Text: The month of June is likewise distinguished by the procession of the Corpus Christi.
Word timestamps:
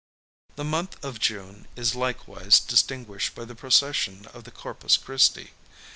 The 0.55 0.63
month 0.63 0.97
of 1.05 1.19
June 1.19 1.67
is 1.75 1.93
likewise 1.93 2.59
distinguished 2.59 3.35
by 3.35 3.45
the 3.45 3.53
procession 3.53 4.25
of 4.33 4.45
the 4.45 4.51
Corpus 4.51 4.97
Christi. 4.97 5.51